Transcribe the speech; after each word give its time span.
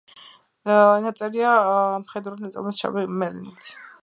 ნაწერია 1.03 1.53
მხედრული 2.07 2.51
დამწერლობით, 2.57 2.83
შავი 2.83 3.07
მელნით. 3.23 3.75